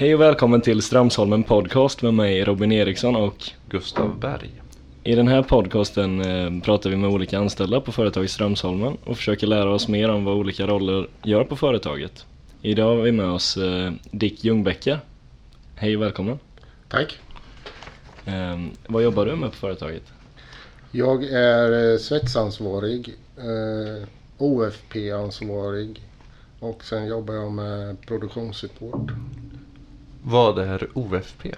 Hej 0.00 0.14
och 0.14 0.20
välkommen 0.20 0.60
till 0.60 0.82
Strömsholmen 0.82 1.42
Podcast 1.42 2.02
med 2.02 2.14
mig 2.14 2.44
Robin 2.44 2.72
Eriksson 2.72 3.16
och 3.16 3.50
Gustav 3.68 4.20
Berg. 4.20 4.50
i 5.04 5.14
den 5.14 5.28
här 5.28 5.42
podcasten 5.42 6.20
eh, 6.20 6.62
pratar 6.62 6.90
vi 6.90 6.96
med 6.96 7.10
olika 7.10 7.38
anställda 7.38 7.80
på 7.80 7.92
företaget 7.92 8.30
Strömsholmen 8.30 8.96
och 9.04 9.16
försöker 9.16 9.46
lära 9.46 9.70
oss 9.70 9.88
mer 9.88 10.08
om 10.10 10.24
vad 10.24 10.34
olika 10.34 10.66
roller 10.66 11.08
gör 11.22 11.44
på 11.44 11.56
företaget. 11.56 12.26
Idag 12.62 12.96
har 12.96 13.02
vi 13.02 13.12
med 13.12 13.26
oss 13.26 13.56
eh, 13.56 13.92
Dick 14.10 14.44
Ljungbäcka. 14.44 15.00
Hej 15.74 15.96
och 15.96 16.02
välkommen. 16.02 16.38
Tack. 16.88 17.18
Eh, 18.24 18.58
vad 18.86 19.02
jobbar 19.02 19.26
du 19.26 19.36
med 19.36 19.50
på 19.50 19.56
företaget? 19.56 20.12
Jag 20.90 21.24
är 21.24 21.92
eh, 21.92 21.98
svetsansvarig, 21.98 23.14
OFP-ansvarig 24.38 26.02
och 26.60 26.84
sen 26.84 27.06
jobbar 27.06 27.34
jag 27.34 27.52
med 27.52 28.00
produktionssupport. 28.00 29.10
Vad 30.30 30.58
är 30.58 30.88
OFP? 30.94 31.54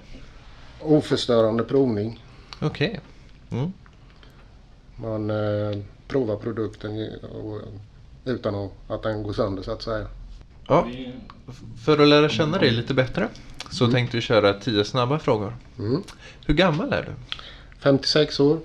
Oförstörande 0.80 1.64
provning. 1.64 2.24
Okej. 2.60 3.00
Mm. 3.50 3.72
Man 4.96 5.30
eh, 5.30 5.78
provar 6.08 6.36
produkten 6.36 7.08
och, 7.22 7.60
utan 8.24 8.54
att, 8.54 8.70
att 8.88 9.02
den 9.02 9.22
går 9.22 9.32
sönder 9.32 9.62
så 9.62 9.72
att 9.72 9.82
säga. 9.82 10.06
Ja, 10.68 10.88
för 11.84 11.98
att 11.98 12.08
lära 12.08 12.28
känna 12.28 12.58
dig 12.58 12.70
lite 12.70 12.94
bättre 12.94 13.28
så 13.70 13.90
tänkte 13.90 14.16
vi 14.16 14.20
köra 14.20 14.54
10 14.54 14.84
snabba 14.84 15.18
frågor. 15.18 15.56
Mm. 15.78 16.02
Hur 16.46 16.54
gammal 16.54 16.92
är 16.92 17.02
du? 17.02 17.36
56 17.78 18.40
år. 18.40 18.58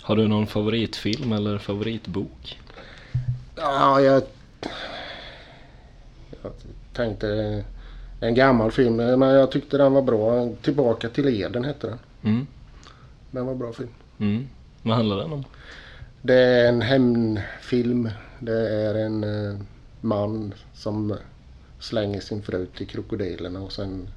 Har 0.00 0.16
du 0.16 0.28
någon 0.28 0.46
favoritfilm 0.46 1.32
eller 1.32 1.58
favoritbok? 1.58 2.60
Ja, 3.56 4.00
jag, 4.00 4.22
jag 6.42 6.52
tänkte 6.92 7.64
en 8.20 8.34
gammal 8.34 8.70
film 8.72 8.96
men 8.96 9.20
jag 9.22 9.50
tyckte 9.52 9.78
den 9.78 9.92
var 9.92 10.02
bra. 10.02 10.48
Tillbaka 10.62 11.08
till 11.08 11.40
Eden 11.42 11.64
hette 11.64 11.86
den. 11.86 11.98
Mm. 12.22 12.46
Den 13.30 13.46
var 13.46 13.54
bra 13.54 13.72
film. 13.72 13.88
Mm. 14.18 14.48
Vad 14.82 14.96
handlar 14.96 15.16
den 15.16 15.32
om? 15.32 15.44
Det 16.22 16.34
är 16.34 16.68
en 16.68 16.82
hämndfilm. 16.82 18.10
Det 18.38 18.68
är 18.70 18.94
en 18.94 19.24
eh, 19.24 19.56
man 20.00 20.54
som 20.74 21.16
slänger 21.78 22.20
sin 22.20 22.42
fru 22.42 22.66
till 22.66 22.86
krokodilerna 22.86 23.60
och 23.60 23.72
sen 23.72 24.08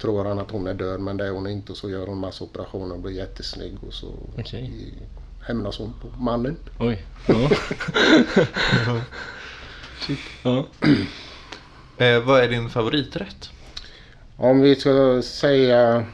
tror 0.00 0.24
han 0.24 0.38
att 0.38 0.50
hon 0.50 0.66
är 0.66 0.74
död 0.74 1.00
men 1.00 1.16
det 1.16 1.26
är 1.26 1.30
hon 1.30 1.46
inte 1.46 1.72
och 1.72 1.78
så 1.78 1.90
gör 1.90 2.06
hon 2.06 2.18
massa 2.18 2.44
operationer 2.44 2.94
och 2.94 3.00
blir 3.00 3.12
jättesnygg 3.12 3.76
och 3.86 3.92
så 3.94 4.12
i- 4.52 4.94
hämnas 5.40 5.78
hon 5.78 5.92
på 6.00 6.08
mannen. 6.22 6.56
Oj. 6.78 7.04
Ja. 7.26 7.50
ja. 10.42 10.64
Eh, 11.98 12.20
vad 12.20 12.44
är 12.44 12.48
din 12.48 12.70
favoriträtt? 12.70 13.50
Om 14.36 14.60
vi 14.60 14.76
ska 14.76 15.22
säga 15.22 16.06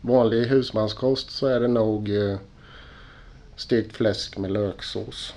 vanlig 0.00 0.46
husmanskost 0.46 1.30
så 1.30 1.46
är 1.46 1.60
det 1.60 1.68
nog 1.68 2.10
eh, 2.10 2.36
stekt 3.56 3.96
fläsk 3.96 4.38
med 4.38 4.50
löksås. 4.50 5.34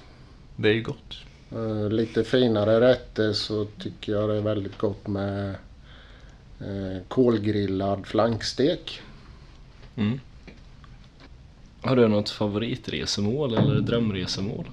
Det 0.55 0.69
är 0.69 0.73
ju 0.73 0.81
gott. 0.81 1.17
Eh, 1.51 1.89
lite 1.89 2.23
finare 2.23 2.81
rätter 2.81 3.33
så 3.33 3.65
tycker 3.65 4.11
jag 4.11 4.29
det 4.29 4.35
är 4.35 4.41
väldigt 4.41 4.77
gott 4.77 5.07
med 5.07 5.55
eh, 6.59 7.01
kolgrillad 7.07 8.07
flankstek. 8.07 9.01
Mm. 9.95 10.19
Har 11.81 11.95
du 11.95 12.07
något 12.07 12.29
favoritresemål 12.29 13.57
eller 13.57 13.81
drömresemål? 13.81 14.65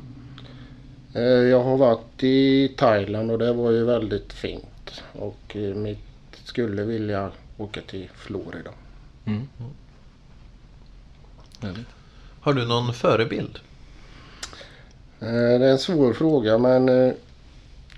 Eh, 1.14 1.22
jag 1.22 1.62
har 1.62 1.76
varit 1.76 2.22
i 2.22 2.68
Thailand 2.68 3.30
och 3.30 3.38
det 3.38 3.52
var 3.52 3.70
ju 3.70 3.84
väldigt 3.84 4.32
fint. 4.32 5.02
Och 5.12 5.56
eh, 5.56 5.74
mitt 5.74 5.98
skulle 6.44 6.82
vilja 6.82 7.30
åka 7.58 7.80
till 7.80 8.08
Florida. 8.14 8.70
Mm. 9.24 9.48
Härligt. 11.60 11.86
Har 12.40 12.52
du 12.52 12.66
någon 12.66 12.94
förebild? 12.94 13.58
Eh, 15.20 15.28
det 15.28 15.66
är 15.66 15.70
en 15.70 15.78
svår 15.78 16.12
fråga 16.12 16.58
men 16.58 17.14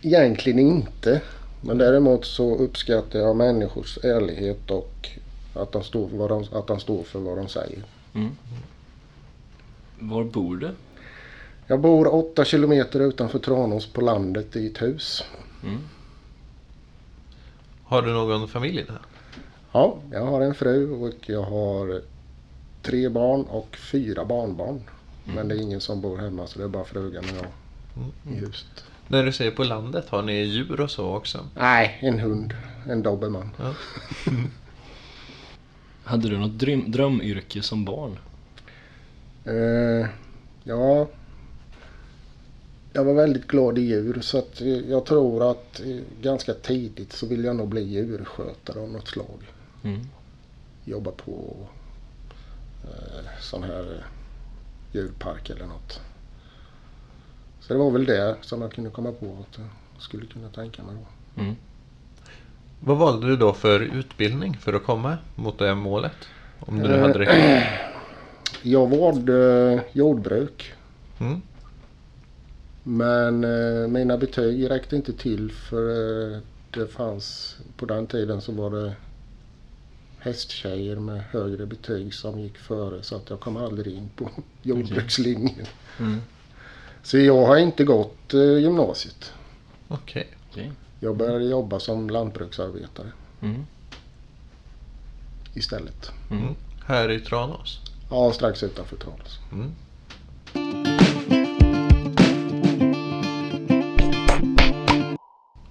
egentligen 0.03 0.59
inte. 0.59 1.21
Men 1.61 1.79
däremot 1.79 2.25
så 2.25 2.57
uppskattar 2.57 3.19
jag 3.19 3.37
människors 3.37 3.99
ärlighet 4.03 4.71
och 4.71 5.09
att 5.55 5.73
de 5.73 5.85
står 5.85 6.09
för 6.09 6.17
vad 6.17 6.31
de, 6.31 6.45
att 6.53 6.67
de 6.67 6.81
står 6.81 7.03
för 7.03 7.19
vad 7.19 7.37
de 7.37 7.49
säger. 7.49 7.83
Mm. 8.15 8.37
Var 9.99 10.25
bor 10.25 10.57
du? 10.57 10.71
Jag 11.67 11.81
bor 11.81 12.15
åtta 12.15 12.45
kilometer 12.45 13.01
utanför 13.01 13.39
Tranås 13.39 13.87
på 13.87 14.01
landet 14.01 14.57
i 14.57 14.67
ett 14.67 14.83
hus. 14.83 15.25
Mm. 15.63 15.81
Har 17.85 18.03
du 18.03 18.13
någon 18.13 18.49
familj 18.49 18.85
där? 18.87 18.99
Ja, 19.73 19.99
jag 20.13 20.27
har 20.27 20.41
en 20.41 20.55
fru 20.55 20.91
och 20.91 21.15
jag 21.27 21.43
har 21.43 22.03
tre 22.83 23.09
barn 23.09 23.43
och 23.43 23.77
fyra 23.77 24.25
barnbarn. 24.25 24.81
Men 25.25 25.49
det 25.49 25.55
är 25.55 25.63
ingen 25.63 25.81
som 25.81 26.01
bor 26.01 26.19
hemma 26.19 26.47
så 26.47 26.59
det 26.59 26.65
är 26.65 26.69
bara 26.69 26.85
frugan 26.85 27.25
och 27.25 27.37
jag 27.37 27.47
i 28.33 28.37
huset. 28.37 28.85
När 29.09 29.25
du 29.25 29.33
säger 29.33 29.51
på 29.51 29.65
landet, 29.65 30.09
har 30.09 30.23
ni 30.23 30.43
djur 30.43 30.81
och 30.81 30.91
så 30.91 31.17
också? 31.17 31.47
Nej, 31.55 31.99
en 32.01 32.19
hund. 32.19 32.55
En 32.89 33.03
dobermann. 33.03 33.51
Ja. 33.59 33.75
Hade 36.05 36.29
du 36.29 36.39
något 36.39 36.59
dröm, 36.59 36.91
drömyrke 36.91 37.63
som 37.63 37.85
barn? 37.85 38.19
Eh, 39.45 40.09
ja, 40.65 41.09
jag 42.97 43.05
var 43.05 43.15
väldigt 43.15 43.47
glad 43.47 43.79
i 43.79 43.83
djur 43.83 44.21
så 44.21 44.39
att 44.39 44.61
eh, 44.61 44.91
jag 44.91 45.05
tror 45.07 45.51
att 45.51 45.81
eh, 45.81 45.97
ganska 46.23 46.55
tidigt 46.55 47.13
så 47.13 47.27
vill 47.27 47.45
jag 47.45 47.57
nog 47.57 47.69
bli 47.69 47.83
djurskötare 47.83 48.81
av 48.81 48.89
något 48.89 49.09
slag. 49.09 49.51
Mm. 49.83 50.01
Jobba 50.85 51.11
på 51.11 51.57
eh, 52.85 53.41
sån 53.41 53.63
här 53.63 53.81
eh, 53.81 54.05
djurpark 54.93 55.51
eller 55.51 55.67
något. 55.67 56.01
Så 57.61 57.73
det 57.73 57.79
var 57.79 57.91
väl 57.91 58.05
det 58.05 58.37
som 58.41 58.63
jag 58.63 58.73
kunde 58.73 58.91
komma 58.91 59.13
på 59.13 59.27
att 59.27 59.59
jag 59.59 60.03
skulle 60.03 60.27
kunna 60.27 60.49
tänka 60.49 60.83
mig 60.83 60.95
då. 60.95 61.43
Mm. 61.43 61.57
Vad 62.81 62.97
valde 62.97 63.27
du 63.27 63.37
då 63.37 63.53
för 63.53 63.81
utbildning 63.81 64.57
för 64.57 64.73
att 64.73 64.85
komma 64.85 65.19
mot 65.35 65.59
det 65.59 65.75
målet? 65.75 66.17
Om 66.61 66.79
du 66.79 66.89
nu 66.89 66.99
hade 66.99 67.19
det. 67.19 67.69
Jag 68.63 68.87
valde 68.87 69.85
jordbruk 69.93 70.75
Mm. 71.19 71.43
Men 72.87 73.45
eh, 73.45 73.89
mina 73.89 74.17
betyg 74.19 74.71
räckte 74.71 74.97
inte 74.97 75.13
till 75.13 75.53
för 75.53 75.91
eh, 76.35 76.39
det 76.71 76.87
fanns 76.87 77.57
på 77.77 77.87
den 77.87 78.07
tiden 78.07 78.41
så 78.41 78.53
var 78.53 78.71
det 78.71 78.95
hästtjejer 80.19 80.97
med 80.97 81.23
högre 81.31 81.67
betyg 81.67 82.15
som 82.15 82.41
gick 82.41 82.59
före 82.59 83.03
så 83.03 83.17
att 83.17 83.31
jag 83.31 83.41
kom 83.41 83.57
aldrig 83.57 83.95
in 83.97 84.11
på 84.17 84.31
jordbrukslinjen. 84.63 85.67
Mm. 86.01 86.21
Så 87.03 87.19
jag 87.19 87.47
har 87.47 87.57
inte 87.57 87.85
gått 87.85 88.35
eh, 88.35 88.59
gymnasiet. 88.59 89.33
Okej. 89.89 90.29
Okej. 90.51 90.73
Jag 91.01 91.17
började 91.17 91.45
jobba 91.45 91.81
som 91.81 92.11
lantbruksarbetare 92.11 93.13
Mm. 93.41 93.67
istället. 95.55 96.11
Mm. 96.31 96.55
Här 96.85 97.11
i 97.11 97.21
Tranås? 97.21 97.81
Ja, 98.11 98.33
strax 98.33 98.63
utanför 98.63 98.97
Tranås. 98.97 99.39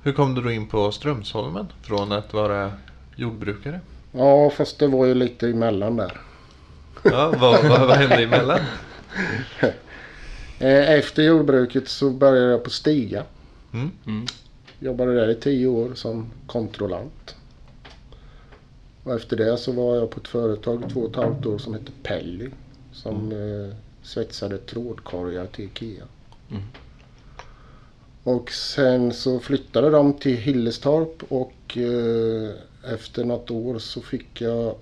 Hur 0.04 0.14
kom 0.14 0.36
du 0.36 0.42
då 0.42 0.52
in 0.52 0.68
på 0.68 0.92
Strömsholmen 0.92 1.68
från 1.82 2.12
att 2.12 2.34
vara 2.34 2.72
jordbrukare? 3.16 3.80
Ja, 4.12 4.50
fast 4.50 4.80
det 4.80 4.88
var 4.88 5.06
ju 5.06 5.14
lite 5.14 5.48
emellan 5.50 5.96
där. 5.98 6.22
Ja, 7.04 7.34
vad, 7.40 7.64
vad, 7.64 7.88
vad 7.88 7.98
hände 7.98 8.24
emellan? 8.24 8.60
Eh, 10.60 10.92
Efter 10.92 11.24
jordbruket 11.24 11.88
så 11.90 12.10
började 12.10 12.52
jag 12.52 12.64
på 12.64 12.70
Stiga. 12.70 13.24
Mm. 13.74 13.92
Mm. 14.06 14.26
Jobbade 14.80 15.14
där 15.16 15.30
i 15.30 15.36
tio 15.36 15.68
år 15.68 15.92
som 15.96 16.32
kontrollant. 16.48 17.36
Och 19.04 19.16
efter 19.16 19.38
det 19.38 19.58
så 19.58 19.72
var 19.72 19.96
jag 19.96 20.10
på 20.10 20.20
ett 20.20 20.28
företag 20.28 20.84
två 20.94 21.00
och 21.00 21.10
ett 21.10 21.16
halvt 21.16 21.46
år 21.46 21.58
som 21.58 21.74
hette 21.74 21.92
Pelly. 22.04 22.50
Som 22.92 23.32
eh, 23.32 23.76
svetsade 24.04 24.58
trådkorgar 24.58 25.46
till 25.46 25.66
Ikea. 25.66 26.04
Mm. 26.52 26.64
Och 28.24 28.52
sen 28.52 29.14
så 29.14 29.40
flyttade 29.40 29.90
de 29.90 30.14
till 30.14 30.38
Hillestorp 30.38 31.24
och 31.30 31.78
eh, 31.78 32.50
efter 32.94 33.24
något 33.24 33.52
år 33.52 33.80
så 33.80 34.02
fick 34.02 34.42
jag 34.42 34.76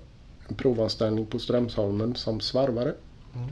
en 0.48 0.54
provanställning 0.54 1.26
på 1.26 1.38
Strömsholmen 1.38 2.14
som 2.14 2.40
svarvare. 2.40 2.94
Mm. 3.34 3.48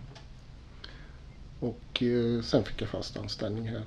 Och 1.61 2.03
eh, 2.03 2.43
sen 2.43 2.65
fick 2.65 2.83
jag 2.83 2.89
fast 2.89 3.17
anställning 3.17 3.69
här. 3.69 3.83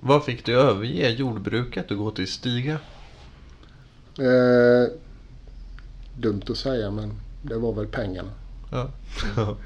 Vad 0.00 0.24
fick 0.24 0.44
du 0.44 0.60
överge 0.60 1.10
jordbruket 1.10 1.90
och 1.90 1.96
gå 1.96 2.10
till 2.10 2.28
Stiga? 2.32 2.78
Eh, 4.18 4.92
dumt 6.16 6.42
att 6.48 6.56
säga 6.56 6.90
men 6.90 7.20
det 7.42 7.56
var 7.56 7.72
väl 7.72 7.86
pengarna. 7.86 8.30
Ja. 8.70 8.90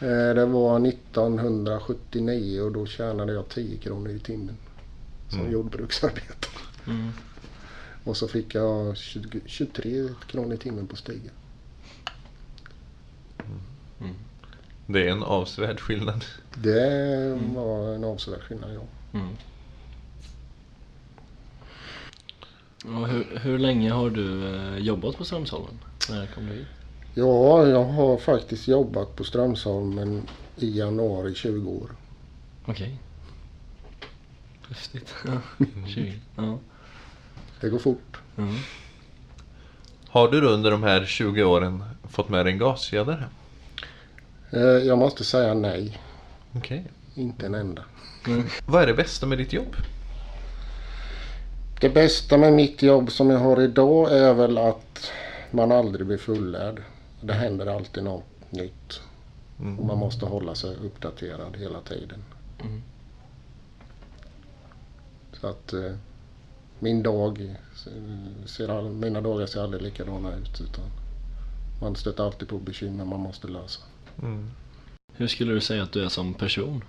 Eh, 0.00 0.34
det 0.34 0.46
var 0.46 0.86
1979 0.86 2.60
och 2.60 2.72
då 2.72 2.86
tjänade 2.86 3.32
jag 3.32 3.48
10 3.48 3.76
kronor 3.76 4.10
i 4.10 4.18
timmen 4.18 4.56
som 5.28 5.40
Mm. 5.40 5.52
jordbruksarbetare. 5.52 6.52
Mm. 6.86 7.10
Och 8.04 8.16
så 8.16 8.28
fick 8.28 8.54
jag 8.54 8.96
20, 8.96 9.40
23 9.46 10.08
kronor 10.26 10.54
i 10.54 10.56
timmen 10.58 10.86
på 10.86 10.96
stiga. 10.96 11.30
Det 14.86 15.02
är 15.08 15.12
en 15.12 15.22
avsevärd 15.22 15.80
skillnad. 15.80 16.24
Det 16.54 17.38
var 17.54 17.94
en 17.94 18.04
avsevärd 18.04 18.42
skillnad 18.42 18.74
ja. 18.74 18.82
Mm. 19.18 19.36
Och 23.00 23.08
hur, 23.08 23.38
hur 23.38 23.58
länge 23.58 23.92
har 23.92 24.10
du 24.10 24.54
eh, 24.56 24.78
jobbat 24.78 25.16
på 25.16 25.24
Strömsholmen? 25.24 25.78
När 26.10 26.26
kom 26.26 26.46
du 26.46 26.52
hit? 26.52 26.66
Ja, 27.18 27.66
jag 27.66 27.84
har 27.84 28.16
faktiskt 28.18 28.68
jobbat 28.68 29.16
på 29.16 29.24
Strömsholmen 29.24 30.22
i 30.56 30.78
januari 30.78 31.34
20 31.34 31.70
år. 31.70 31.90
Okej. 32.66 32.98
Häftigt. 34.68 35.14
Ja, 35.26 35.32
20. 35.86 36.18
Ja. 36.36 36.58
Det 37.60 37.68
går 37.68 37.78
fort. 37.78 38.16
Mm. 38.36 38.54
Har 40.08 40.28
du 40.28 40.40
då 40.40 40.48
under 40.48 40.70
de 40.70 40.82
här 40.82 41.04
20 41.04 41.44
åren 41.44 41.84
fått 42.08 42.28
med 42.28 42.46
dig 42.46 42.52
en 42.52 42.58
gaskedja? 42.58 43.24
Eh, 44.50 44.60
Jag 44.60 44.98
måste 44.98 45.24
säga 45.24 45.54
nej. 45.54 45.98
Okej. 46.56 46.86
Inte 47.14 47.46
en 47.46 47.54
enda. 47.54 47.82
Vad 48.66 48.82
är 48.82 48.86
det 48.86 48.94
bästa 48.94 49.26
med 49.26 49.38
ditt 49.38 49.52
jobb? 49.52 49.76
Det 51.80 51.88
bästa 51.90 52.36
med 52.38 52.52
mitt 52.52 52.82
jobb 52.82 53.10
som 53.12 53.30
jag 53.30 53.38
har 53.38 53.60
idag 53.62 54.12
är 54.18 54.34
väl 54.34 54.58
att 54.58 55.10
man 55.50 55.72
aldrig 55.72 56.06
blir 56.06 56.18
fullärd. 56.18 56.82
Det 57.20 57.32
händer 57.32 57.66
alltid 57.66 58.04
något 58.04 58.24
nytt. 58.50 59.00
Mm. 59.60 59.78
Och 59.78 59.86
man 59.86 59.98
måste 59.98 60.26
hålla 60.26 60.54
sig 60.54 60.76
uppdaterad 60.76 61.56
hela 61.56 61.80
tiden. 61.80 62.24
Mm. 62.60 62.82
Så 65.32 65.46
att 65.46 65.72
eh, 65.72 65.92
min 66.78 67.02
dag 67.02 67.56
ser, 68.46 68.68
all- 68.68 68.90
mina 68.90 69.20
dagar 69.20 69.46
ser 69.46 69.62
aldrig 69.62 69.82
likadana 69.82 70.34
ut. 70.36 70.60
Utan 70.60 70.84
man 71.80 71.96
stöter 71.96 72.24
alltid 72.24 72.48
på 72.48 72.58
bekymmer 72.58 73.04
man 73.04 73.20
måste 73.20 73.48
lösa. 73.48 73.80
Mm. 74.22 74.50
Hur 75.12 75.26
skulle 75.26 75.52
du 75.52 75.60
säga 75.60 75.82
att 75.82 75.92
du 75.92 76.04
är 76.04 76.08
som 76.08 76.34
person? 76.34 76.84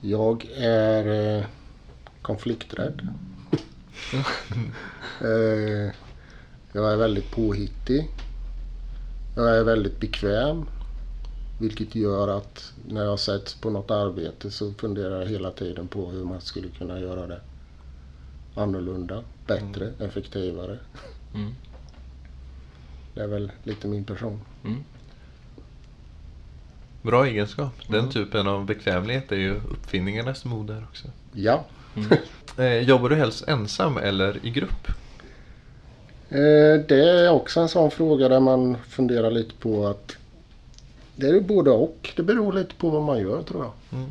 Jag 0.00 0.46
är 0.56 1.36
eh, 1.38 1.44
konflikträdd. 2.22 3.08
eh, 5.20 5.94
jag 6.72 6.92
är 6.92 6.96
väldigt 6.96 7.30
påhittig. 7.30 8.08
Jag 9.36 9.56
är 9.56 9.64
väldigt 9.64 10.00
bekväm. 10.00 10.64
Vilket 11.58 11.94
gör 11.94 12.28
att 12.28 12.72
när 12.88 13.04
jag 13.04 13.18
sätts 13.20 13.54
på 13.54 13.70
något 13.70 13.90
arbete 13.90 14.50
så 14.50 14.72
funderar 14.72 15.20
jag 15.20 15.28
hela 15.28 15.50
tiden 15.50 15.88
på 15.88 16.10
hur 16.10 16.24
man 16.24 16.40
skulle 16.40 16.68
kunna 16.68 17.00
göra 17.00 17.26
det 17.26 17.40
annorlunda, 18.54 19.22
bättre, 19.46 19.92
effektivare. 19.98 20.78
Mm. 21.34 21.42
Mm. 21.46 21.54
Det 23.14 23.20
är 23.20 23.26
väl 23.26 23.52
lite 23.62 23.88
min 23.88 24.04
person. 24.04 24.40
Mm. 24.64 24.84
Bra 27.02 27.26
egenskap. 27.26 27.72
Den 27.88 27.98
Mm. 28.00 28.10
typen 28.10 28.48
av 28.48 28.64
bekvämlighet 28.66 29.32
är 29.32 29.36
ju 29.36 29.54
uppfinningarnas 29.54 30.44
moder 30.44 30.86
också. 30.90 31.08
Ja, 31.32 31.64
Eh, 32.56 32.78
jobbar 32.78 33.08
du 33.08 33.16
helst 33.16 33.44
ensam 33.48 33.96
eller 33.96 34.46
i 34.46 34.50
grupp? 34.50 34.88
Eh, 36.30 36.80
Det 36.88 37.10
är 37.10 37.30
också 37.30 37.60
en 37.60 37.68
sån 37.68 37.90
fråga 37.90 38.28
där 38.28 38.40
man 38.40 38.76
funderar 38.88 39.30
lite 39.30 39.54
på 39.54 39.86
att 39.86 40.16
det 41.16 41.26
är 41.28 41.40
både 41.40 41.70
och. 41.70 42.10
Det 42.16 42.22
beror 42.22 42.52
lite 42.52 42.74
på 42.74 42.90
vad 42.90 43.02
man 43.02 43.18
gör 43.20 43.42
tror 43.42 43.64
jag. 43.64 43.98
Mm. 43.98 44.10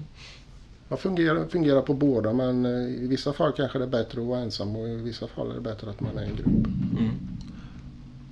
Jag 0.90 1.00
fungerar, 1.00 1.46
fungerar 1.46 1.82
på 1.82 1.94
båda 1.94 2.34
men 2.34 2.66
eh, 2.66 3.04
i 3.04 3.08
vissa 3.08 3.34
fall 3.34 3.52
kanske 3.52 3.78
det 3.78 3.86
är 3.86 3.90
bättre 3.90 4.22
att 4.22 4.28
vara 4.28 4.40
ensam 4.40 4.76
och 4.76 4.88
i 4.88 4.96
vissa 4.96 5.28
fall 5.28 5.52
är 5.52 5.56
det 5.56 5.62
bättre 5.62 5.90
att 5.90 6.00
man 6.00 6.18
är 6.18 6.22
i 6.24 6.26
en 6.26 6.36
grupp. 6.36 6.48
Mm. 7.00 7.12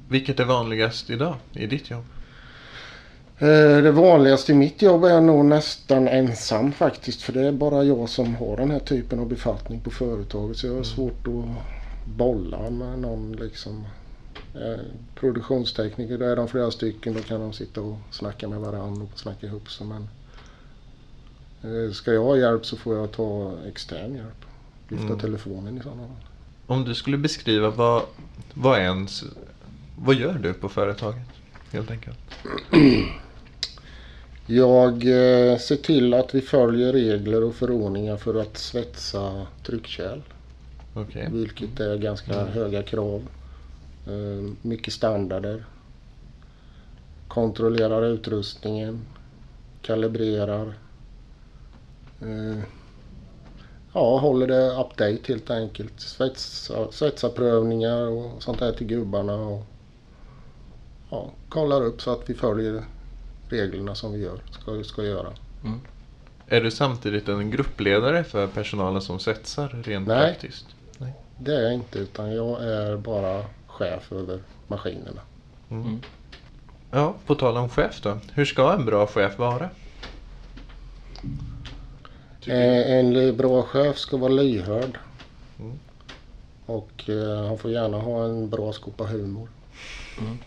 Vilket 0.10 0.40
är 0.40 0.46
vanligast 0.46 1.10
idag 1.10 1.36
i 1.54 1.66
ditt 1.68 1.92
jobb? 1.92 2.04
Eh, 3.40 3.48
Det 3.84 3.92
vanligaste 3.92 4.52
i 4.52 4.56
mitt 4.56 4.82
jobb 4.82 5.04
är 5.04 5.22
nog 5.22 5.46
nästan 5.46 6.08
ensam 6.08 6.72
faktiskt. 6.72 7.22
För 7.22 7.34
det 7.34 7.48
är 7.48 7.52
bara 7.52 7.84
jag 7.84 8.10
som 8.10 8.36
har 8.36 8.58
den 8.58 8.72
här 8.72 8.80
typen 8.80 9.20
av 9.20 9.28
befattning 9.28 9.80
på 9.80 9.90
företaget. 9.92 10.58
Så 10.58 10.68
jag 10.68 10.76
har 10.76 10.84
svårt 10.84 11.28
att 11.28 11.77
bolla 12.16 12.70
med 12.70 13.00
någon 13.00 13.32
liksom. 13.32 13.84
Eh, 14.56 14.80
Produktionstekniker, 15.16 16.18
där 16.18 16.28
är 16.30 16.36
de 16.36 16.48
flera 16.48 16.72
stycken. 16.72 17.14
Då 17.14 17.20
kan 17.20 17.42
de 17.42 17.54
sitta 17.54 17.82
och 17.82 17.98
snacka 18.12 18.48
med 18.48 18.60
varandra 18.60 19.04
och 19.14 19.20
snacka 19.20 19.48
ihop 19.48 19.70
sig. 19.72 19.88
Men 19.88 20.10
eh, 21.62 21.92
ska 21.92 22.14
jag 22.14 22.24
ha 22.24 22.38
hjälp 22.38 22.66
så 22.66 22.78
får 22.78 22.96
jag 22.96 23.12
ta 23.12 23.54
extern 23.68 24.16
hjälp. 24.16 24.46
Lyfta 24.90 25.06
Mm. 25.06 25.20
telefonen 25.20 25.78
i 25.78 25.82
sådana 25.82 26.02
fall. 26.08 26.16
Om 26.68 26.84
du 26.84 26.96
skulle 26.96 27.18
beskriva 27.18 27.70
vad, 27.70 28.04
vad, 28.54 28.80
är 28.80 28.84
ens, 28.84 29.24
vad 29.98 30.16
gör 30.16 30.34
du 30.34 30.54
på 30.54 30.70
företaget? 30.70 31.28
Helt 31.72 31.92
enkelt. 31.92 32.18
Jag 34.50 34.94
eh, 34.94 35.58
ser 35.58 35.76
till 35.76 36.14
att 36.14 36.36
vi 36.36 36.42
följer 36.42 36.94
regler 36.94 37.44
och 37.44 37.56
förordningar 37.56 38.18
för 38.18 38.36
att 38.42 38.58
svetsa 38.58 39.48
tryckkärl. 39.66 40.22
Okej. 41.02 41.30
Vilket 41.32 41.80
är 41.80 41.98
ganska 41.98 42.46
höga 42.46 42.84
krav. 42.84 43.28
Eh, 44.06 44.52
Mycket 44.62 44.94
standarder. 44.94 45.66
Kontrollerar 47.28 48.06
utrustningen. 48.06 49.06
Kalibrerar. 49.82 50.74
Eh, 52.22 52.64
Ja, 53.94 54.18
håller 54.18 54.48
det 54.48 54.72
update 54.72 55.20
helt 55.28 55.50
enkelt. 55.50 56.00
Svetsa, 56.00 56.92
svetsarprövningar 56.92 58.08
och 58.08 58.44
sånt 58.44 58.60
där 58.60 58.72
till 58.72 58.88
gubbarna. 58.88 59.36
Och, 59.36 59.66
ja, 61.10 61.32
kollar 61.50 61.82
upp 61.86 62.02
så 62.02 62.12
att 62.12 62.30
vi 62.30 62.34
följer 62.34 62.84
reglerna 63.50 63.96
som 63.96 64.14
vi 64.14 64.20
gör, 64.20 64.40
ska, 64.52 64.84
ska 64.84 65.04
göra. 65.04 65.34
Är 66.48 66.62
du 66.62 66.72
samtidigt 66.72 67.30
en 67.30 67.52
gruppledare 67.52 68.24
för 68.24 68.48
personalen 68.48 69.02
som 69.02 69.20
svetsar 69.20 69.82
rent 69.84 70.08
Nej. 70.08 70.18
praktiskt? 70.32 70.66
Det 71.40 71.56
är 71.56 71.62
jag 71.62 71.74
inte 71.74 72.00
utan 72.00 72.36
jag 72.36 72.64
är 72.64 72.98
bara 72.98 73.46
chef 73.68 74.12
över 74.12 74.40
maskinerna. 74.68 75.22
Mm. 75.70 76.02
Ja, 76.92 77.16
på 77.26 77.36
tal 77.36 77.58
om 77.58 77.70
chef 77.70 78.02
då. 78.02 78.18
Hur 78.34 78.46
ska 78.46 78.74
en 78.74 78.86
bra 78.86 79.08
chef 79.08 79.40
vara? 79.40 79.70
Eh, 82.46 82.92
En 82.98 83.38
bra 83.38 83.64
chef 83.64 83.98
ska 83.98 84.18
vara 84.18 84.32
lyhörd. 84.32 84.98
Mm. 85.60 85.80
Och 86.66 87.10
eh, 87.10 87.48
han 87.48 87.58
får 87.58 87.72
gärna 87.72 87.98
ha 87.98 88.26
en 88.26 88.50
bra 88.50 88.74
skopa 88.74 89.04
humor. 89.04 89.50
Mm. 90.20 90.38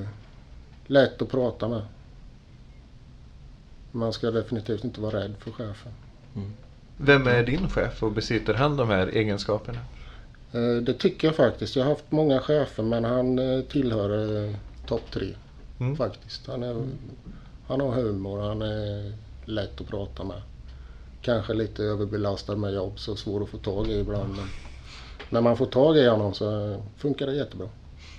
Eh, 0.00 0.06
lätt 0.86 1.22
att 1.22 1.30
prata 1.30 1.68
med. 1.68 1.82
Man 3.92 4.12
ska 4.12 4.30
definitivt 4.30 4.84
inte 4.84 5.00
vara 5.00 5.20
rädd 5.20 5.34
för 5.38 5.50
chefen. 5.50 5.92
Vem 6.96 7.26
är 7.26 7.42
din 7.42 7.68
chef 7.68 8.02
och 8.02 8.12
besitter 8.12 8.54
han 8.54 8.76
de 8.76 8.88
här 8.90 9.06
egenskaperna? 9.06 9.78
Eh, 10.52 10.82
det 10.82 10.94
tycker 10.94 11.28
jag 11.28 11.34
faktiskt. 11.36 11.76
Jag 11.76 11.84
har 11.84 11.90
haft 11.90 12.12
många 12.12 12.40
chefer 12.40 12.82
men 12.82 13.04
han 13.04 13.38
eh, 13.38 13.60
tillhör 13.64 14.44
eh, 14.48 14.54
topp 14.86 15.10
tre. 15.10 15.34
Mm. 15.80 15.96
Faktiskt. 15.96 16.46
Han, 16.46 16.62
är, 16.62 16.76
han 17.68 17.80
har 17.80 17.92
humor. 17.92 18.40
Han 18.48 18.62
är 18.62 19.12
lätt 19.44 19.80
att 19.80 19.88
prata 19.88 20.24
med. 20.24 20.42
Kanske 21.22 21.54
lite 21.54 21.82
överbelastad 21.84 22.56
med 22.56 22.74
jobb 22.74 22.98
så 22.98 23.16
svår 23.16 23.42
att 23.42 23.48
få 23.48 23.58
tag 23.58 23.88
i 23.88 23.98
ibland. 24.00 24.36
Men 24.36 24.46
när 25.30 25.40
man 25.40 25.56
får 25.56 25.66
tag 25.66 25.96
i 25.98 26.06
honom 26.06 26.34
så 26.34 26.76
funkar 26.96 27.26
det 27.26 27.34
jättebra. 27.34 27.68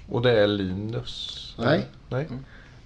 Och 0.09 0.21
det 0.21 0.31
är 0.39 0.47
Linus? 0.47 1.55
Nej. 1.57 1.85
Nej? 2.09 2.27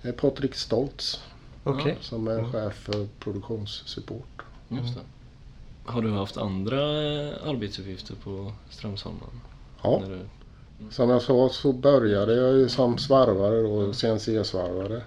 Det 0.01 0.07
är 0.09 0.13
Patrik 0.13 0.55
Stoltz 0.55 1.23
Okej. 1.63 1.97
som 2.01 2.27
är 2.27 2.39
Mm. 2.39 2.51
chef 2.51 2.73
för 2.73 3.07
produktionssupport. 3.19 4.41
Just 4.69 4.95
det. 4.95 5.01
Har 5.83 6.01
du 6.01 6.11
haft 6.11 6.37
andra 6.37 6.77
eh, 6.77 7.47
arbetsuppgifter 7.47 8.15
på 8.15 8.51
Strömsholmen? 8.69 9.41
Ja, 9.83 10.01
du... 10.07 10.91
som 10.91 11.09
jag 11.09 11.21
sa 11.21 11.49
så 11.49 11.73
började 11.73 12.35
jag 12.35 12.53
ju 12.53 12.69
som 12.69 12.97
svarvare 12.97 13.61
då, 13.61 13.93
CNC-svarvare. 13.93 15.01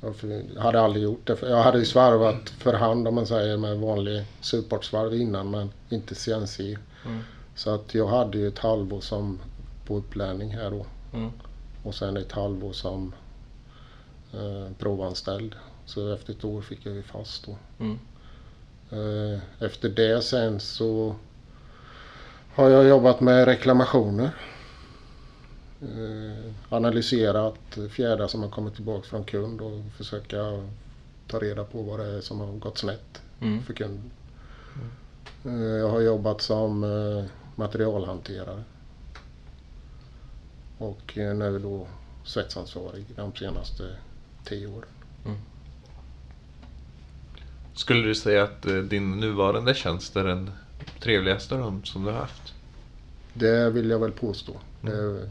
Jag 0.00 0.62
hade 0.62 0.80
aldrig 0.80 1.04
gjort 1.04 1.26
det. 1.26 1.38
Jag 1.42 1.62
hade 1.62 1.78
ju 1.78 1.84
svarvat 1.84 2.50
för 2.50 2.74
hand 2.74 3.08
om 3.08 3.14
man 3.14 3.26
säger 3.26 3.56
med 3.56 3.78
vanlig 3.78 4.24
supportsvarv 4.40 5.14
innan 5.14 5.50
men 5.50 5.70
inte 5.88 6.14
CNC. 6.14 6.60
Mm. 7.06 7.22
Så 7.54 7.70
att 7.70 7.94
jag 7.94 8.06
hade 8.06 8.38
ju 8.38 8.48
ett 8.48 8.58
halvår 8.58 9.00
som 9.00 9.38
på 9.84 9.96
upplärning 9.96 10.50
här 10.50 10.70
då. 10.70 10.86
Mm. 11.12 11.30
Och 11.82 11.94
sen 11.94 12.16
ett 12.16 12.32
halvår 12.32 12.72
som 12.72 13.14
eh, 14.32 14.72
provanställd. 14.78 15.54
Så 15.84 16.12
efter 16.12 16.32
ett 16.32 16.44
år 16.44 16.62
fick 16.62 16.86
jag 16.86 16.94
ju 16.94 17.02
fast 17.02 17.46
då. 17.46 17.56
Mm. 17.78 17.98
Eh, 18.90 19.38
efter 19.66 19.88
det 19.88 20.22
sen 20.24 20.60
så 20.60 21.14
har 22.54 22.68
jag 22.70 22.88
jobbat 22.88 23.20
med 23.20 23.44
reklamationer. 23.44 24.30
Eh, 25.82 26.52
analyserat 26.68 27.78
fjädrar 27.90 28.28
som 28.28 28.42
har 28.42 28.50
kommit 28.50 28.74
tillbaka 28.74 29.02
från 29.08 29.24
kund 29.24 29.60
och 29.60 29.82
försöka 29.96 30.36
ta 31.26 31.38
reda 31.38 31.64
på 31.64 31.82
vad 31.82 32.00
det 32.00 32.06
är 32.06 32.20
som 32.20 32.40
har 32.40 32.52
gått 32.52 32.78
snett 32.78 33.22
Mm. 33.40 33.62
för 33.62 33.72
kunden. 33.74 34.10
Eh, 35.44 35.52
Jag 35.52 35.88
har 35.88 36.00
jobbat 36.00 36.40
som 36.40 36.80
materialhanterare. 37.56 38.62
Och 40.78 41.12
nu 41.16 41.58
då 41.58 41.86
svetsansvarig 42.24 43.04
de 43.16 43.32
senaste 43.34 43.96
tio 44.44 44.66
åren. 44.66 44.88
Skulle 47.78 48.08
du 48.08 48.14
säga 48.14 48.42
att 48.42 48.66
eh, 48.66 48.76
din 48.76 49.20
nuvarande 49.20 49.74
tjänst 49.74 50.16
är 50.16 50.24
den 50.24 50.50
trevligaste 51.00 51.80
som 51.84 52.04
du 52.04 52.10
har 52.10 52.18
haft? 52.18 52.54
Det 53.34 53.70
vill 53.70 53.90
jag 53.90 53.98
väl 53.98 54.12
påstå. 54.12 54.52
Det, 54.80 55.28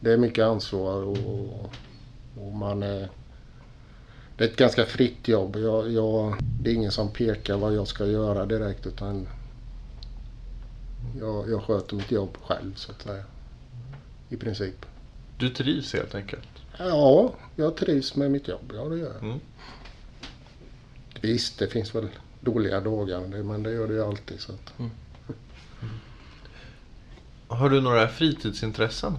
det 0.00 0.12
är 0.12 0.16
mycket 0.16 0.44
ansvar 0.44 1.02
och, 1.02 1.70
och 2.36 2.52
man 2.52 2.82
är... 2.82 3.08
Det 4.36 4.44
är 4.44 4.48
ett 4.48 4.56
ganska 4.56 4.84
fritt 4.84 5.28
jobb. 5.28 5.56
Jag, 5.56 5.92
jag, 5.92 6.36
det 6.60 6.70
är 6.70 6.74
ingen 6.74 6.92
som 6.92 7.12
pekar 7.12 7.56
vad 7.56 7.74
jag 7.74 7.88
ska 7.88 8.06
göra 8.06 8.46
direkt 8.46 8.86
utan 8.86 9.26
jag, 11.20 11.50
jag 11.50 11.62
sköter 11.62 11.96
mitt 11.96 12.10
jobb 12.10 12.36
själv 12.42 12.74
så 12.74 12.92
att 12.92 13.02
säga. 13.02 13.24
I 14.28 14.36
princip. 14.36 14.86
Du 15.38 15.48
trivs 15.48 15.92
helt 15.92 16.14
enkelt? 16.14 16.48
Ja, 16.78 17.34
jag 17.56 17.76
trivs 17.76 18.16
med 18.16 18.30
mitt 18.30 18.48
jobb. 18.48 18.72
Ja, 18.74 18.84
det 18.84 18.98
gör 18.98 19.12
jag. 19.12 19.22
Mm. 19.22 19.40
Visst, 21.20 21.58
det 21.58 21.68
finns 21.68 21.94
väl 21.94 22.08
dåliga 22.40 22.80
dagar 22.80 23.42
men 23.42 23.62
det 23.62 23.72
gör 23.72 23.88
det 23.88 23.94
ju 23.94 24.04
alltid. 24.04 24.40
Så 24.40 24.52
att. 24.52 24.72
Har 27.48 27.70
du 27.70 27.80
några 27.80 28.08
fritidsintressen? 28.08 29.12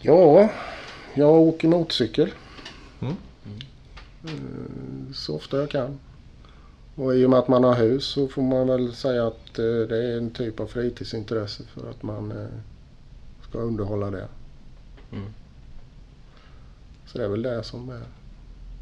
Ja, 0.00 0.50
jag 1.14 1.34
åker 1.34 1.68
motorcykel. 1.68 2.32
Mm. 3.00 3.16
Eh, 4.24 5.12
Så 5.14 5.36
ofta 5.36 5.56
jag 5.56 5.70
kan. 5.70 5.98
Och 6.94 7.14
i 7.14 7.24
och 7.24 7.30
med 7.30 7.38
att 7.38 7.48
man 7.48 7.64
har 7.64 7.74
hus 7.74 8.04
så 8.04 8.28
får 8.28 8.42
man 8.42 8.66
väl 8.66 8.94
säga 8.94 9.26
att 9.26 9.58
eh, 9.58 9.64
det 9.64 10.12
är 10.12 10.18
en 10.18 10.30
typ 10.30 10.60
av 10.60 10.66
fritidsintresse 10.66 11.62
för 11.64 11.90
att 11.90 12.02
man 12.02 12.32
eh, 12.32 12.48
ska 13.48 13.58
underhålla 13.58 14.10
det. 14.10 14.28
Mm. 15.12 15.32
Så 17.06 17.18
det 17.18 17.24
är 17.24 17.28
väl 17.28 17.42
det 17.42 17.62
som 17.62 17.88
är 17.88 18.02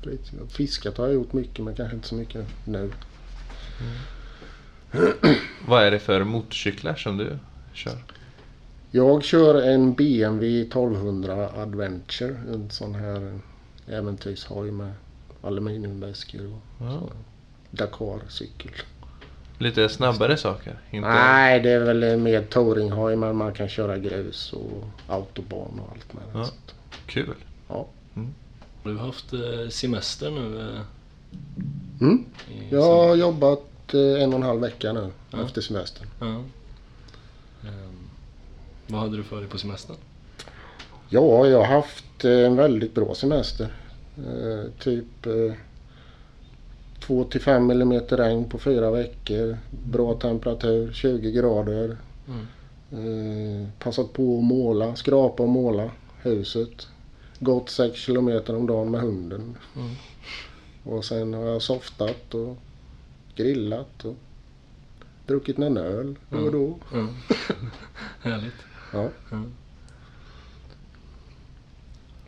fritid. 0.05 0.41
Fiskat 0.51 0.99
har 0.99 1.05
jag 1.07 1.15
gjort 1.15 1.33
mycket 1.33 1.65
men 1.65 1.75
kanske 1.75 1.97
inte 1.97 2.09
så 2.09 2.15
mycket 2.15 2.47
nu. 2.65 2.91
Vad 5.69 5.83
är 5.83 5.91
det 5.91 5.99
för 5.99 6.25
motorcyklar 6.25 6.95
som 6.95 7.17
du 7.19 7.39
kör? 7.73 7.99
Jag 8.91 9.25
kör 9.25 9.63
en 9.63 9.95
BMW 9.95 10.63
1200 10.63 11.49
Adventure. 11.57 12.37
En 12.53 12.71
sån 12.71 12.95
här 12.95 13.39
äventyrshoj 13.89 14.71
med 14.71 14.93
aluminiumväskor 15.43 16.47
och 16.47 16.87
Ja. 16.87 17.03
Dakar-cykel. 17.71 18.71
Lite 19.59 19.89
snabbare 19.89 20.37
saker? 20.37 20.79
Inte... 20.91 21.09
Nej, 21.09 21.61
det 21.61 21.71
är 21.71 21.81
väl 21.81 22.19
mer 22.19 22.43
touringhoj 22.43 23.17
men 23.17 23.37
man 23.37 23.53
kan 23.53 23.69
köra 23.69 23.99
grus 23.99 24.53
och 24.53 24.85
autobahn 25.09 25.81
och 25.81 25.93
allt 25.93 26.13
med. 26.13 26.23
Ja. 26.35 26.49
Kul. 27.07 27.35
ja. 27.69 27.87
Har 28.15 28.27
du 28.93 28.99
haft 28.99 29.33
eh, 29.33 29.69
semester 29.71 30.31
nu? 30.31 30.61
eh, 30.61 30.81
Mm. 32.01 32.25
Jag 32.71 32.83
har 32.83 33.17
jobbat 33.17 33.95
eh, 33.95 34.23
en 34.23 34.31
och 34.33 34.39
en 34.39 34.43
halv 34.43 34.61
vecka 34.61 34.93
nu 34.93 35.11
Ja. 35.31 35.45
efter 35.45 35.61
semestern. 35.61 36.07
Ja. 36.21 36.27
Ehm, 37.69 38.09
vad 38.87 39.01
hade 39.01 39.17
du 39.17 39.23
för 39.23 39.41
dig 39.41 39.49
på 39.49 39.59
semestern? 39.59 39.97
Ja, 41.09 41.47
jag 41.47 41.59
har 41.59 41.65
haft 41.77 42.25
en 42.25 42.57
väldigt 42.57 42.95
bra 42.95 43.15
semester. 43.15 43.69
Eh, 44.19 44.71
typ 44.79 45.27
eh, 45.27 45.53
2 47.01 47.25
till 47.25 47.41
5 47.41 47.67
millimeter 47.67 48.17
regn 48.17 48.45
på 48.45 48.59
fyra 48.59 48.91
veckor. 48.91 49.59
Bra 49.71 50.15
temperatur, 50.15 50.93
20 50.93 51.31
grader. 51.33 51.97
Mm. 52.29 52.47
Eh, 53.63 53.69
passat 53.79 54.13
på 54.13 54.39
att 54.39 54.45
måla, 54.45 54.97
skrapa 54.97 55.43
och 55.43 55.49
måla 55.49 55.91
huset. 56.23 56.89
Gått 57.39 57.71
6 57.71 57.99
kilometer 57.99 58.57
om 58.57 58.67
dagen 58.67 58.91
med 58.91 59.01
hunden. 59.01 59.57
Mm. 59.77 59.91
Och 60.85 61.05
sen 61.05 61.35
har 61.35 61.45
jag 61.47 61.63
softat 61.63 62.35
och 62.35 62.57
grillat 63.37 64.05
och 64.05 64.17
druckit 65.27 65.59
någon 65.59 65.77
öl 65.77 66.17
då 66.31 66.39
och 66.39 66.53
då. 66.53 66.79
Mm. 66.93 67.09
Härligt. 68.21 68.55
Ja. 68.93 69.09
Mm. 69.33 69.53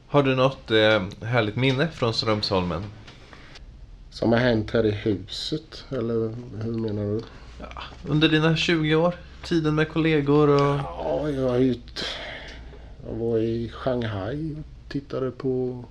Har 0.09 0.23
du 0.23 0.37
något 0.37 0.71
eh, 0.71 1.03
härligt 1.27 1.57
minne 1.57 1.89
från 1.89 2.15
Strömsholmen? 2.15 2.83
Som 4.11 4.33
har 4.33 4.39
hänt 4.39 4.71
här 4.71 4.87
i 4.87 4.91
huset, 4.91 5.85
eller 5.91 6.35
hur 6.63 6.73
menar 6.79 7.03
du? 7.05 7.21
Under 8.09 8.29
dina 8.29 8.57
20 8.57 8.95
år? 8.95 9.15
Tiden 9.45 9.75
med 9.75 9.89
kollegor 9.89 10.49
och... 10.49 10.77
Ja, 10.79 11.31
jag, 11.31 11.49
har 11.49 11.59
ju 11.59 11.75
t- 11.75 11.81
jag 13.07 13.15
var 13.15 13.39
i 13.39 13.69
Shanghai 13.69 14.57
tittade 14.89 15.31
på 15.31 15.85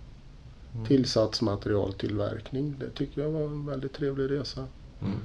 tillsatsmaterialtillverkning. 0.88 2.76
Det 2.80 2.90
tycker 2.90 3.22
jag 3.22 3.30
var 3.30 3.42
en 3.42 3.66
väldigt 3.66 3.94
trevlig 3.94 4.32
resa. 4.32 4.68
Mm. 5.02 5.18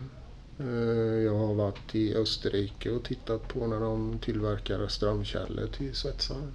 Eh, 0.58 1.22
Jag 1.24 1.38
har 1.38 1.54
varit 1.54 1.94
i 1.94 2.14
Österrike 2.16 2.90
och 2.90 3.02
tittat 3.04 3.48
på 3.48 3.66
när 3.66 3.80
de 3.80 4.18
tillverkar 4.18 4.86
strömkällor 4.88 5.66
till 5.66 5.94
svetsare. 5.94 6.48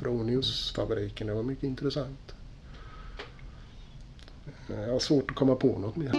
Froniusfabriken, 0.00 1.26
det 1.26 1.34
var 1.34 1.42
mycket 1.42 1.64
intressant. 1.64 2.34
Eh, 4.68 4.80
Jag 4.80 4.92
har 4.92 4.98
svårt 4.98 5.30
att 5.30 5.36
komma 5.36 5.54
på 5.54 5.78
något 5.78 5.96
mer. 5.96 6.12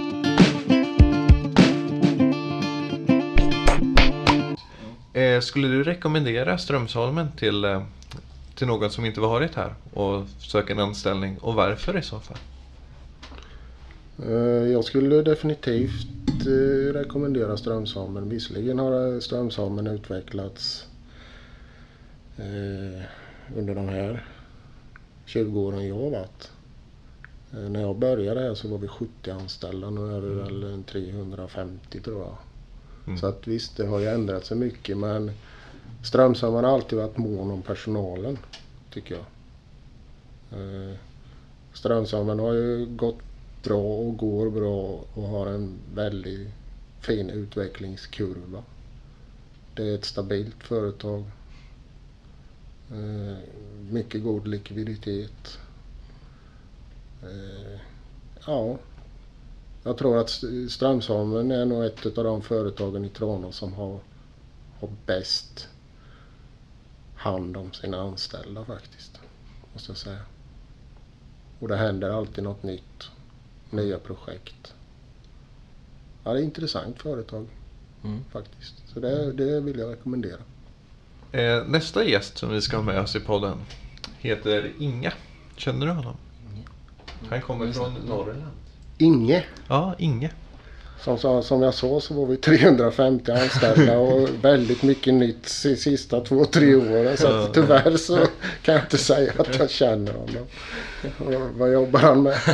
Eh, 5.14 5.40
skulle 5.40 5.68
du 5.68 5.84
rekommendera 5.84 6.58
Strömsholmen 6.58 7.32
till, 7.38 7.66
till 8.56 8.68
någon 8.68 8.90
som 8.92 9.06
inte 9.06 9.20
varit 9.22 9.56
här 9.56 9.76
och 9.94 10.24
söker 10.40 10.74
en 10.74 10.80
anställning? 10.80 11.38
Och 11.42 11.54
varför 11.54 11.98
i 11.98 12.02
så 12.02 12.20
fall? 12.20 12.38
Eh, 14.26 14.72
Jag 14.72 14.84
skulle 14.84 15.22
definitivt 15.22 16.08
eh, 16.46 16.94
rekommendera 16.94 17.58
Strömsholmen. 17.58 18.30
Visserligen 18.30 18.80
har 18.80 19.20
Strömsholmen 19.20 19.88
utvecklats 19.88 20.88
eh, 22.38 23.04
under 23.58 23.76
de 23.76 23.90
här 23.90 24.26
20 25.26 25.60
åren 25.60 25.88
jag 25.88 25.96
har 25.96 26.10
varit. 26.10 26.52
Eh, 27.54 27.60
När 27.70 27.82
jag 27.82 27.96
började 27.98 28.40
här 28.42 28.56
så 28.56 28.68
var 28.68 28.78
vi 28.78 28.88
70 28.88 29.32
anställda. 29.32 29.90
Nu 29.90 30.16
är 30.16 30.22
vi 30.22 30.36
väl 30.36 30.64
en 30.64 30.84
350 30.84 32.00
tror 32.02 32.20
jag. 32.22 32.38
Mm. 33.08 33.18
Så 33.20 33.28
att 33.28 33.48
visst, 33.48 33.78
det 33.78 33.86
har 33.88 34.00
ju 34.00 34.08
ändrat 34.08 34.46
sig 34.46 34.58
mycket 34.58 34.98
men 34.98 35.32
Strömsholmen 36.04 36.64
har 36.64 36.72
alltid 36.72 37.00
varit 37.00 37.18
mån 37.18 37.52
om 37.52 37.62
personalen 37.62 38.38
tycker 38.90 39.16
jag. 39.16 39.26
Eh, 40.60 40.96
Strömsholmen 41.74 42.40
har 42.40 42.54
ju 42.54 42.86
gått 42.86 43.20
bra 43.64 43.98
och 43.98 44.18
går 44.18 44.50
bra 44.50 45.04
och 45.14 45.24
har 45.24 45.48
en 45.48 45.80
väldigt 45.94 46.50
fin 47.00 47.30
utvecklingskurva. 47.30 48.64
Det 49.76 49.84
är 49.84 49.96
ett 49.96 50.06
stabilt 50.06 50.64
företag. 50.64 51.24
Eh, 52.92 53.38
mycket 53.92 54.24
god 54.24 54.48
likviditet. 54.48 55.60
Eh, 57.24 57.80
ja, 58.48 58.78
jag 59.84 59.98
tror 59.98 60.18
att 60.18 60.30
Strömsholmen 60.70 61.52
är 61.52 61.66
nog 61.66 61.86
ett 61.86 62.18
av 62.18 62.24
de 62.24 62.42
företagen 62.42 63.06
i 63.06 63.10
Tranås 63.10 63.56
som 63.56 63.74
har, 63.74 64.00
har 64.80 64.90
bäst 65.06 65.68
hand 67.24 67.58
om 67.58 67.74
sina 67.74 68.02
anställda 68.02 68.66
faktiskt. 68.66 69.20
Måste 69.74 69.92
jag 69.92 69.98
säga. 69.98 70.20
Och 71.60 71.68
det 71.68 71.76
händer 71.76 72.10
alltid 72.10 72.44
något 72.44 72.64
nytt. 72.64 73.10
Nya 73.70 74.00
projekt. 74.00 74.74
Ja, 76.24 76.32
det 76.34 76.38
är 76.38 76.42
ett 76.42 76.46
intressant 76.46 77.02
företag 77.02 77.48
Mm. 78.04 78.24
faktiskt. 78.32 78.74
Så 78.94 79.00
det, 79.00 79.32
det 79.34 79.60
vill 79.62 79.80
jag 79.80 79.92
rekommendera. 79.92 80.40
Eh, 81.32 81.68
nästa 81.68 82.04
gäst 82.06 82.38
som 82.38 82.50
vi 82.50 82.62
ska 82.62 82.78
ha 82.78 82.84
med 82.84 83.00
oss 83.00 83.16
i 83.16 83.20
podden 83.20 83.58
heter 84.20 84.72
Inga. 84.80 85.14
Känner 85.58 85.86
du 85.86 85.92
honom? 85.92 86.16
Han 87.30 87.42
kommer 87.42 87.72
från 87.74 87.94
Norrland. 87.94 88.44
Inge, 88.98 89.46
Ja, 89.68 89.96
Inge. 89.98 90.32
Som, 91.04 91.44
som 91.44 91.62
jag 91.62 91.74
sa 91.74 92.00
så 92.02 92.14
var 92.14 92.26
vi 92.26 92.38
350 92.38 93.32
anställda 93.32 93.98
och 93.98 94.30
väldigt 94.42 94.84
mycket 94.84 95.14
nytt 95.14 95.44
de 95.64 95.76
sista 95.76 96.20
två, 96.20 96.46
tre 96.46 96.76
åren. 96.76 97.18
Så 97.18 97.28
att 97.28 97.54
tyvärr 97.54 97.98
så 97.98 98.18
kan 98.62 98.76
jag 98.76 98.84
inte 98.84 98.98
säga 98.98 99.32
att 99.40 99.60
jag 99.60 99.70
känner 99.70 100.12
honom. 100.14 100.46
Vad- 101.18 101.50
Vad 101.58 101.74
jobbar 101.74 102.00
han 102.00 102.24
med? 102.24 102.38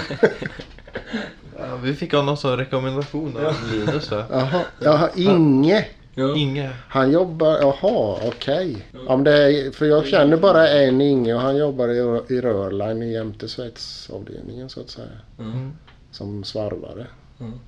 Ja, 1.59 1.75
vi 1.83 1.93
fick 1.93 2.13
honom 2.13 2.37
som 2.37 2.57
rekommendation 2.57 3.37
av 3.45 3.55
Linus. 3.71 4.11
va? 4.11 4.25
Jaha, 4.31 4.61
jaha 4.79 5.09
Inge. 5.15 5.85
Ja. 6.15 6.35
Inge. 6.35 6.69
Han 6.87 7.11
jobbar, 7.11 7.57
jaha 7.57 8.19
okej. 8.27 8.77
Ja, 9.07 9.15
det 9.17 9.31
är, 9.33 9.71
för 9.71 9.85
jag 9.85 10.05
känner 10.07 10.37
bara 10.37 10.69
en 10.69 11.01
Inge 11.01 11.33
och 11.33 11.41
han 11.41 11.57
jobbar 11.57 11.87
i, 11.89 12.33
i 12.33 12.41
Rörline 12.41 13.03
i 13.03 13.13
jämte 13.13 13.47
svetsavdelningen 13.47 14.69
så 14.69 14.81
att 14.81 14.89
säga. 14.89 15.07
Mm. 15.39 15.71
Som 16.11 16.43
svarvare. 16.43 17.07
Mm. 17.39 17.59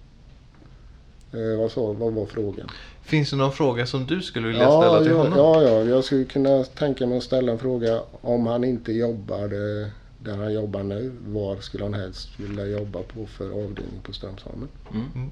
Eh, 1.34 1.60
vad, 1.60 1.72
sa, 1.72 1.94
vad 1.94 2.14
var 2.14 2.26
frågan? 2.26 2.68
Finns 3.02 3.30
det 3.30 3.36
någon 3.36 3.52
fråga 3.52 3.86
som 3.86 4.06
du 4.06 4.22
skulle 4.22 4.48
vilja 4.48 4.68
ställa 4.68 5.00
till 5.00 5.12
ja, 5.12 5.18
honom? 5.18 5.38
ja, 5.38 5.62
ja, 5.62 5.84
jag 5.84 6.04
skulle 6.04 6.26
kunna 6.26 6.64
tänka 6.64 7.08
mig 7.08 7.18
att 7.18 7.24
ställa 7.24 7.52
en 7.52 7.60
fråga 7.60 8.02
om 8.22 8.46
han 8.46 8.64
inte 8.64 8.92
jobbade 8.92 9.92
där 10.18 10.38
han 10.38 10.54
jobbar 10.54 10.84
nu. 10.84 11.12
Var 11.28 11.58
skulle 11.58 11.84
han 11.84 11.94
helst 11.94 12.30
vilja 12.38 12.66
jobba 12.66 13.00
på 13.02 13.26
för 13.26 13.46
avdelning 13.46 14.02
på 14.04 14.14
Strömsholmen? 14.14 14.70
Mm. 14.92 15.30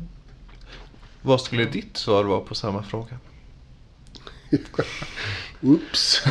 Vad 1.22 1.41
skulle 1.41 1.65
ditt 1.65 1.98
svar 1.98 2.24
vara 2.24 2.41
på 2.41 2.56
samma 2.56 2.84
fråga? 2.84 3.18
Oops! 5.62 6.24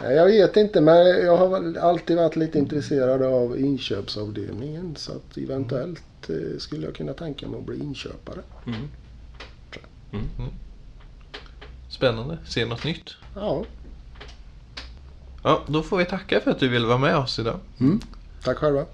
Jag 0.00 0.26
vet 0.26 0.56
inte 0.56 0.80
men 0.80 1.06
jag 1.06 1.36
har 1.36 1.76
alltid 1.78 2.16
varit 2.16 2.36
lite 2.36 2.58
intresserad 2.58 3.22
av 3.22 3.60
inköpsavdelningen 3.60 4.96
så 4.96 5.12
att 5.12 5.36
eventuellt 5.36 6.02
eh, 6.28 6.58
skulle 6.58 6.86
jag 6.86 6.94
kunna 6.94 7.12
tänka 7.12 7.48
mig 7.48 7.58
att 7.58 7.66
bli 7.66 7.78
inköpare. 7.78 8.40
Mm. 8.66 8.88
Spännande. 11.88 12.38
Se 12.46 12.64
något 12.66 12.84
nytt. 12.84 13.10
Ja, 13.34 13.64
Ja, 15.42 15.62
då 15.66 15.82
får 15.82 15.96
vi 15.96 16.04
tacka 16.04 16.40
för 16.40 16.50
att 16.50 16.58
du 16.60 16.68
ville 16.68 16.86
vara 16.86 16.98
med 16.98 17.16
oss 17.16 17.38
idag. 17.38 17.60
mm. 17.80 18.00
tack 18.44 18.56
själva. 18.58 18.84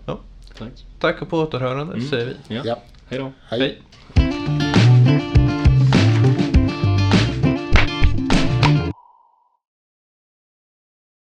Tack. 0.59 0.87
Tack 1.01 1.23
och 1.23 1.29
på 1.29 1.39
återhörande 1.39 1.95
Mm. 1.95 2.09
säger 2.09 2.27
vi. 2.27 2.55
Ja. 2.55 2.63
Ja. 2.65 2.79
Hej 3.09 3.19
då. 3.19 3.33
Hej. 3.49 3.61
Hej. 3.61 3.83